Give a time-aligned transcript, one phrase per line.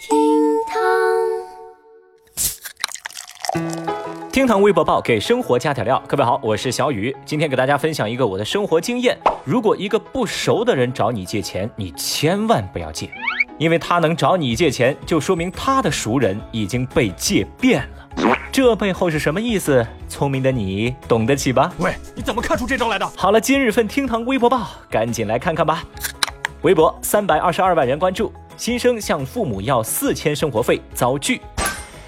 [0.00, 0.16] 厅
[0.66, 0.80] 堂
[4.32, 9.18] 厅堂微博报给生活加点料，各位好，我是小雨，今天给大家分享一个我的生活经验。
[9.44, 13.10] 如果一个不熟的人找你借钱，你千万不要借，
[13.58, 18.34] 因为他能找你借钱，就说明他的熟人已经被借遍了。
[18.50, 19.86] 这背后是什么意思？
[20.08, 21.70] 聪明的你懂得起吧？
[21.76, 23.06] 喂，你怎么看出这招来的？
[23.18, 25.84] 好了，今日份厅堂微博报，赶紧来看看吧。
[26.62, 31.40] 微博三百二十二万人关注，新生向父母要四千生活费遭拒。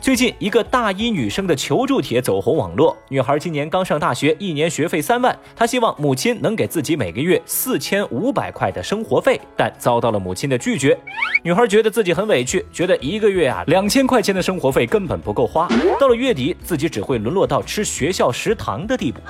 [0.00, 2.96] 最近，一个大一女生的求助帖走红网络。
[3.08, 10.96] 女孩今年刚上大学，一年学费三万，她希望母亲能给自己每个月四千五百块的生活费，但遭到了母亲的拒绝。
[11.42, 19.20] 女孩觉得自己很委屈，觉得一个月啊两千块钱的生活费根本不够花，到了月底自己只会沦落到吃学校食堂的地步。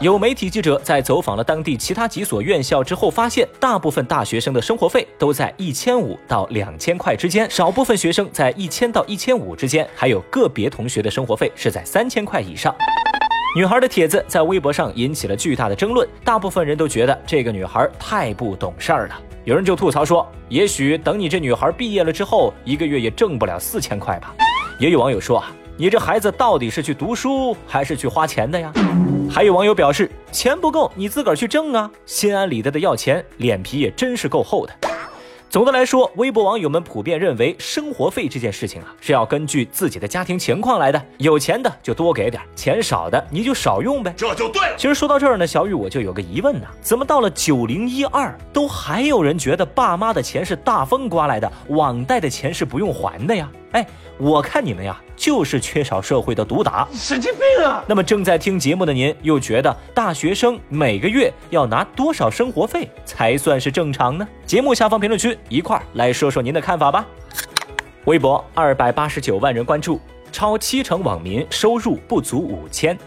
[0.00, 12.74] 有媒体记者在走访了当地其他几所院校之后，发现大部分大学生的生活费都在一千五到两千块之间，少部分学生在一千到一千五之间，还有个别同学的生活费是在三千块以上。
[13.54, 19.20] 女孩的帖子在微博上引起了巨大的争论，大部分人都觉得这个女孩太不懂事儿了。
[19.44, 24.34] 有人就吐槽说，也许等你这女孩毕业了之后，一个月也挣不了四千块吧。
[24.78, 25.52] 也有网友说啊。
[25.76, 28.70] 你这孩子到底是去读书还是去花钱的呀？
[29.32, 31.88] 还有网友表示，钱不够你自个儿去挣啊！
[32.04, 34.72] 心安理得的要钱，脸皮也真是够厚的。
[35.48, 41.00] 总的来说，微博网友们普遍认为，生活费这件事情啊，是要根据自己的家庭情况来的。
[41.18, 44.74] 有钱的就多给点，钱少的你就少用呗，这就对了。
[44.76, 53.48] 其实说到这儿呢，小雨我就有个疑问呢，怎么到了九零一二，都还有人觉得爸妈的钱是大风刮来的，网贷的钱是不用还的呀？
[53.72, 53.86] 哎，
[54.18, 57.84] 我看你们呀，就是缺少社会的毒打，神经病啊！
[57.86, 64.26] 那么正在听节目的您，又觉得大学生每个月要拿多少生活费才算是正常呢？
[64.44, 67.06] 节目下方评论区一块儿来说说您的看法吧。
[68.06, 70.00] 微博二百八十九万人关注，
[70.32, 72.98] 超七成网民收入不足五千。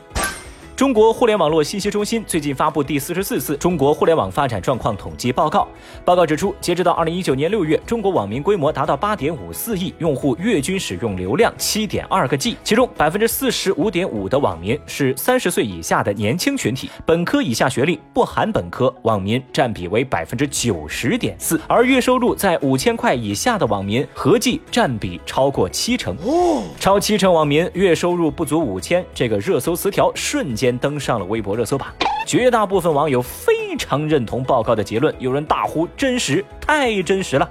[0.76, 5.68] 中国互联网络信息中心最近发布第四十四次中国互联网发展状况统计报告。
[6.04, 26.16] 报告指出，截止到二零一九年六月，中国网民规模达到八点五四亿，用户月均使用流量七点二个 G，其中百分之四十五点五的网民是三十岁以下的年轻群体，本科以下学历不含本科网民占比为百分之九十点四，而月收入在五千块以下的网民合计占比超过七成。
[26.26, 30.63] 哦，超七成网民月收入不足五千，这个热搜词条瞬间。
[30.64, 31.90] 间登上了微博热搜榜，
[32.26, 37.46] 绝大部分网友非常认同报告的结论，有人大呼真实，太真实了；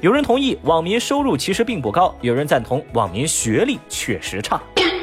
[0.00, 4.58] 有人同意网民收入其实并不高，有人赞同网民学历确实差。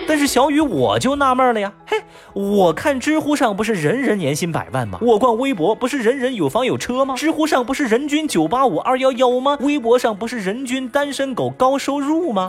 [0.07, 1.95] 但是小雨我就纳闷了呀，嘿，
[2.33, 4.97] 我看知乎上不是人人年薪百万吗？
[4.99, 7.13] 我逛微博不是人人有房有车吗？
[7.15, 9.59] 知乎上不是人均九八五二幺幺吗？
[9.61, 12.47] 微博上不是人均单身狗高收入吗？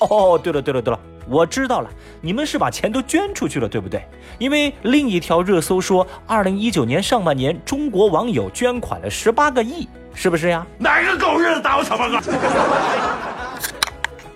[0.00, 0.98] 哦，对了对了对了。
[1.28, 1.90] 我知道了，
[2.20, 4.02] 你们是把钱都捐出去了，对不对？
[4.38, 10.66] 因为另一条热搜说，二零一九年上半年中国网友捐款了十八个亿，是不是呀？
[10.78, 12.20] 哪个狗日的打我小报告？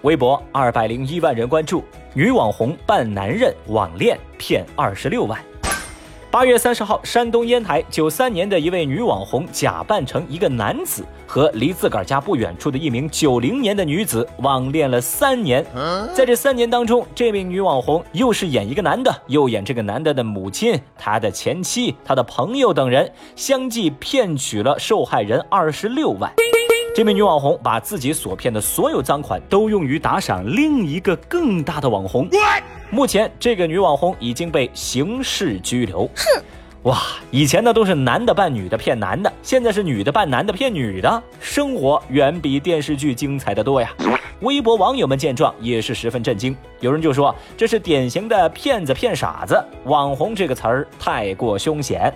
[0.02, 1.84] 微博二百零一万人关注，
[2.14, 5.38] 女网红扮男人网恋骗二十六万。
[6.30, 15.64] 八月三十号，山东烟台九三年的一位女网红假扮成一个男子，和离自个儿家不远处的一名九零年的女子网恋了三年。
[16.14, 26.30] 在这三年当中，这名女网红又是演一个男的，又演这个男的的母亲、他的前妻、他的朋友等人，相继骗取了受害人二十六万。
[26.98, 32.28] 这名女网红把自己所骗的所有赃款都用于打赏另一个更大的网红。
[32.90, 36.10] 目前，这个女网红已经被刑事拘留。
[36.16, 36.42] 哼，
[36.84, 36.96] 哇，
[37.30, 43.90] 以前呢都是男的扮女的骗男的，现在是女的扮男的骗女的，生活远比电视剧精彩的多呀。
[44.40, 52.12] 微博网友们见状也是十分震惊，有人就说这是典型的骗子骗傻子，网红这个词儿太过凶险，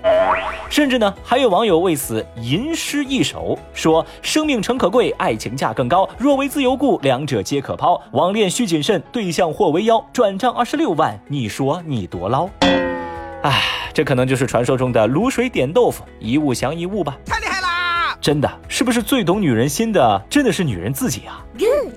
[0.71, 12.49] 甚至呢还有网友为此吟诗一首，说生命诚可贵，爱情价更高，若为自由故，两者皆可抛，网恋需谨慎，对象或为妖，转账二十六万，你说你多捞？
[13.43, 13.61] 哎，
[13.93, 17.19] 这可能就是传说中的卤水点豆腐，一物降一物吧。
[17.27, 21.45] 太厉害啦真的是不是最懂女人心的，真的是女人自己啊？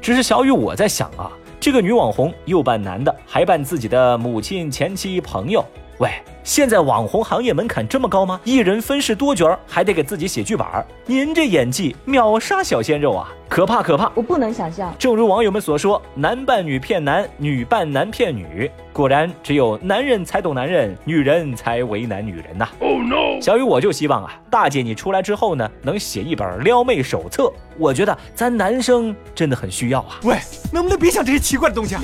[0.01, 5.63] 只是小雨我在想啊，这个女网红又扮男的，还扮自己的母亲、前妻、朋友，
[5.99, 6.11] 喂，
[6.43, 8.37] 现在网红行业门槛这么高吗？
[8.43, 10.67] 一人分饰多角，还得给自己写剧本
[11.05, 13.29] 您这演技秒杀小鲜肉啊！
[13.47, 14.11] 可怕可怕！
[14.13, 14.93] 我不能想象。
[14.99, 18.69] 正如网友们所说，男扮女骗男，女扮男骗女。
[18.91, 22.67] 果然，只有男人才懂男人，女人才为难女人呐。
[22.81, 23.39] Oh no！
[23.39, 27.49] 小雨，我就希望啊，大姐你出来之后呢，能写一本撩妹手册。
[27.77, 30.19] 我觉得咱男生真的很需要啊。
[30.23, 30.37] 喂，
[30.73, 32.01] 能不能别想这些奇怪的东西啊？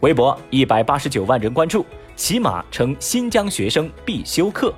[0.00, 1.84] 微博一百八十九万人关注，
[2.14, 4.72] 骑马成新疆学生必修课。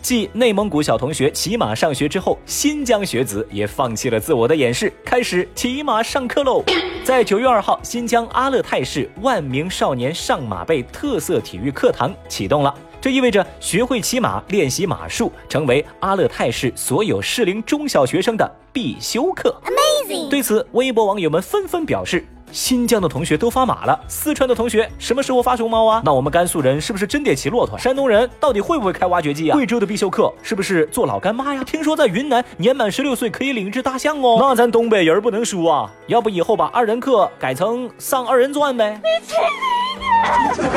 [0.00, 6.62] 继内蒙古小同学骑马上学之后，新疆学子也放弃了自我的掩饰，开始骑马上课喽。
[7.02, 19.60] 在九月二号，新疆阿勒泰市万名少年上马背特色体育课堂启动了，这意味着学会骑马、练习马术成为阿勒泰市所有适龄中小学生的必修课。
[19.64, 20.28] Amazing！
[20.28, 22.24] 对此，微博网友们纷纷表示。
[22.54, 26.00] 新疆的同学都发马了，四川的同学什么时候发熊猫啊？
[26.04, 27.76] 那我们甘肃人是不是真得骑骆驼？
[27.76, 29.54] 山东人到底会不会开挖掘机啊？
[29.54, 31.64] 贵州的必修课是不是做老干妈呀？
[31.64, 34.36] 听说在云南年满十六岁可以领一只大象哦。
[34.38, 35.90] 那咱东北人不能输啊！
[36.06, 39.00] 要不以后把二人课改成上二人转呗？
[39.02, 39.34] 你去
[40.56, 40.68] 你的！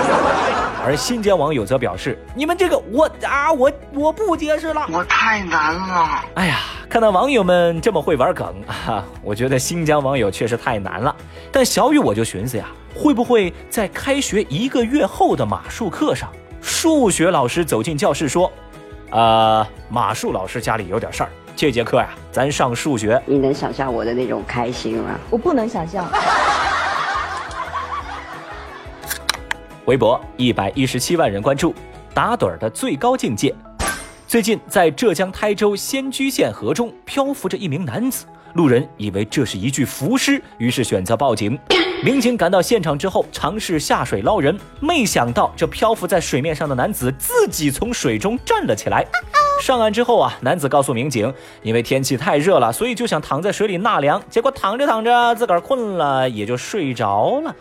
[0.83, 6.57] 而新疆网友则表示：“你们这个我啊我我不解释了，我太难了。”哎呀。
[6.97, 11.15] 看到网友们这么会玩梗啊，我觉得新疆网友确实太难了。
[11.51, 12.65] 但小雨我就寻思呀，
[12.95, 16.27] 会不会在开学一个月后的马术课上，
[16.59, 18.51] 数学老师走进教室说
[19.13, 25.19] ：“呃，马术老师家里有点事儿，这节课呀，咱上数学。”你能想象我的那种开心吗？
[25.29, 26.03] 我不能想象。
[29.85, 31.75] 微博一百一十七万人关注，
[32.11, 33.53] 打盹儿的最高境界。
[34.27, 38.25] 最近，在浙江台州仙居县河中漂浮着一名男子，
[38.55, 41.57] 路人以为这是一具浮尸，于是选择报警。
[42.03, 49.05] 民警赶到现场之后，尝试下水捞人，没想到这漂浮在水面上的男子自己从水中站了起来。
[49.59, 57.55] 上岸之后啊，男子告诉民警，因为天气太热了，所以就想躺在水里纳凉，结果躺着躺着自个儿困了，也就睡着了。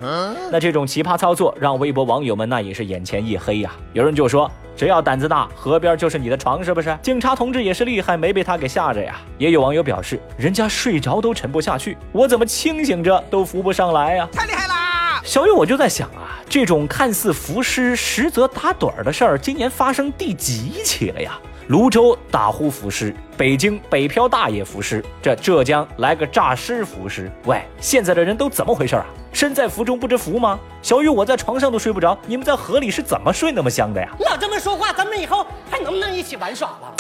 [0.53, 3.73] 那这种奇葩操作让微博网友们那也是眼前一黑呀。
[3.93, 6.97] 有人就说，只要胆子大，河边就是你的床，是不是？
[7.03, 9.17] 警察同志也是厉害，没被他给吓着呀。
[9.39, 14.29] 也有网友表示，人家睡着都沉不下去，我怎么清醒着都浮不上来呀？
[14.33, 15.21] 太厉害啦！
[15.25, 21.37] 小雨，我就在想啊，这种看似浮尸实则打盹儿的事儿，今年发生第几起了呀？
[21.69, 27.31] 泸州打呼浮尸，北京北漂大爷浮尸，这浙江来个诈尸浮尸。
[27.45, 29.05] 喂，现在的人都怎么回事啊？
[29.33, 30.59] 身在福中不知福吗？
[30.81, 34.09] 小雨，我在床上都睡不着，你们在河里是怎么睡那么香的呀？
[34.21, 36.95] 老这么说话，咱们以后还能不能一起玩耍了？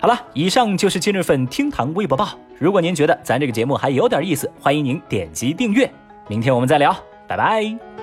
[0.00, 2.28] 好了，以上就是今日份厅堂微博报。
[2.58, 5.90] 如果您觉得咱这个节目还有点意思，欢迎您点击订阅。
[6.28, 6.96] 明天我们再聊，
[7.26, 7.93] 拜拜。